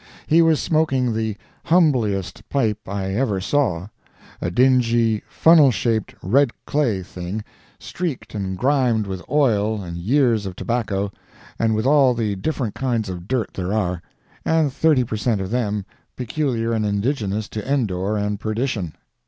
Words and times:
He 0.25 0.41
was 0.41 0.59
smoking 0.59 1.13
the 1.13 1.37
"humbliest" 1.65 2.49
pipe 2.49 2.89
I 2.89 3.13
ever 3.13 3.39
saw—a 3.39 4.49
dingy, 4.49 5.21
funnel 5.29 5.69
shaped, 5.69 6.15
red 6.23 6.49
clay 6.65 7.03
thing, 7.03 7.43
streaked 7.79 8.33
and 8.33 8.57
grimed 8.57 9.05
with 9.05 9.21
oil 9.29 9.83
and 9.83 9.97
years 9.97 10.47
of 10.47 10.55
tobacco, 10.55 11.11
and 11.59 11.75
with 11.75 11.85
all 11.85 12.15
the 12.15 12.35
different 12.35 12.73
kinds 12.73 13.09
of 13.09 13.27
dirt 13.27 13.51
there 13.53 13.73
are, 13.73 14.01
and 14.43 14.73
thirty 14.73 15.03
per 15.03 15.17
cent 15.17 15.39
of 15.39 15.51
them 15.51 15.85
peculiar 16.15 16.73
and 16.73 16.83
indigenous 16.83 17.47
to 17.49 17.71
Endor 17.71 18.17
and 18.17 18.39
perdition. 18.39 18.95